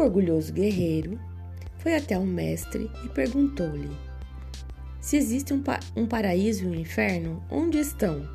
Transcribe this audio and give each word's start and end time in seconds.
orgulhoso 0.00 0.52
guerreiro 0.52 1.18
foi 1.78 1.96
até 1.96 2.18
o 2.18 2.24
mestre 2.24 2.90
e 3.04 3.08
perguntou-lhe: 3.08 3.90
Se 5.00 5.16
existe 5.16 5.52
um, 5.52 5.62
pa 5.62 5.80
um 5.96 6.06
paraíso 6.06 6.64
e 6.64 6.68
um 6.68 6.74
inferno, 6.74 7.42
onde 7.50 7.78
estão? 7.78 8.28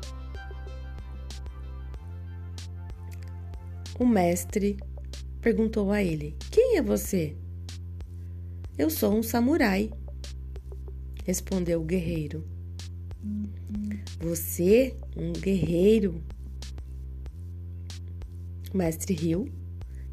O 3.98 4.06
mestre 4.06 4.78
perguntou 5.40 5.90
a 5.90 6.02
ele: 6.02 6.36
Quem 6.50 6.76
é 6.76 6.82
você? 6.82 7.36
Eu 8.76 8.90
sou 8.90 9.12
um 9.12 9.22
samurai, 9.22 9.90
respondeu 11.24 11.80
o 11.80 11.84
guerreiro. 11.84 12.46
Você, 14.20 14.94
um 15.16 15.32
guerreiro? 15.32 16.22
O 18.72 18.76
mestre 18.76 19.14
riu. 19.14 19.57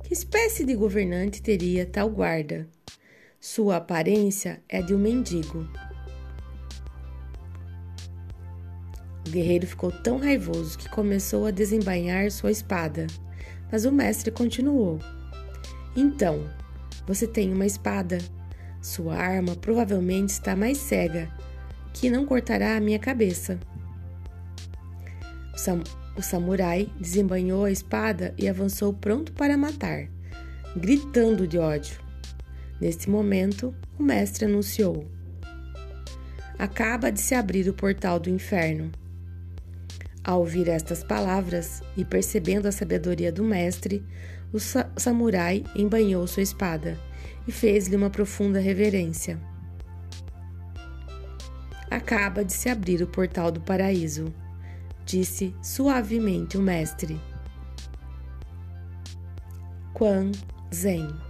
Que 0.05 0.13
espécie 0.13 0.63
de 0.63 0.75
governante 0.75 1.41
teria 1.41 1.83
tal 1.83 2.07
guarda? 2.11 2.67
Sua 3.39 3.77
aparência 3.77 4.61
é 4.69 4.79
de 4.79 4.93
um 4.93 4.99
mendigo. 4.99 5.67
O 9.25 9.31
guerreiro 9.31 9.65
ficou 9.65 9.91
tão 9.91 10.19
raivoso 10.19 10.77
que 10.77 10.87
começou 10.89 11.47
a 11.47 11.51
desembainhar 11.51 12.29
sua 12.29 12.51
espada, 12.51 13.07
mas 13.71 13.83
o 13.83 13.91
mestre 13.91 14.29
continuou. 14.29 14.99
Então, 15.95 16.47
você 17.07 17.25
tem 17.25 17.51
uma 17.51 17.65
espada. 17.65 18.19
Sua 18.83 19.15
arma 19.15 19.55
provavelmente 19.55 20.29
está 20.29 20.55
mais 20.55 20.77
cega, 20.77 21.27
que 21.95 22.11
não 22.11 22.27
cortará 22.27 22.77
a 22.77 22.79
minha 22.79 22.99
cabeça. 22.99 23.59
O, 25.55 25.57
sam 25.57 25.81
o 26.17 26.21
samurai 26.21 26.89
desembanhou 26.99 27.63
a 27.63 27.71
espada 27.71 28.33
e 28.37 28.47
avançou 28.47 28.93
pronto 28.93 29.31
para 29.33 29.57
matar, 29.57 30.07
gritando 30.75 31.47
de 31.47 31.57
ódio. 31.57 31.99
Nesse 32.79 33.09
momento, 33.09 33.73
o 33.97 34.03
mestre 34.03 34.45
anunciou: 34.45 35.09
Acaba 36.59 37.11
de 37.11 37.21
se 37.21 37.33
abrir 37.33 37.69
o 37.69 37.73
portal 37.73 38.19
do 38.19 38.29
inferno. 38.29 38.91
Ao 40.23 40.39
ouvir 40.39 40.67
estas 40.67 41.03
palavras 41.03 41.81
e 41.95 42.03
percebendo 42.03 42.67
a 42.67 42.71
sabedoria 42.71 43.31
do 43.31 43.43
mestre, 43.43 44.03
o 44.51 44.59
sa 44.59 44.89
samurai 44.97 45.63
embanhou 45.75 46.25
sua 46.27 46.43
espada 46.43 46.97
e 47.47 47.51
fez-lhe 47.51 47.95
uma 47.95 48.09
profunda 48.09 48.59
reverência. 48.59 49.39
Acaba 51.89 52.43
de 52.43 52.51
se 52.51 52.67
abrir 52.67 53.01
o 53.01 53.07
portal 53.07 53.51
do 53.51 53.61
paraíso, 53.61 54.33
disse 55.05 55.53
suavemente 55.61 56.57
o 56.57 56.61
mestre. 56.61 57.19
Quan 59.93 60.31
Zen 60.73 61.24